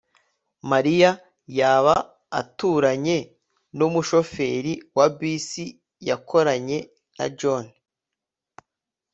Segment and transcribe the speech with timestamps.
[0.71, 1.11] mariya
[1.59, 1.95] yaba
[2.41, 3.17] aturanye
[3.77, 5.65] numushoferi wa bisi
[6.07, 6.79] yakoranye
[7.17, 7.65] na john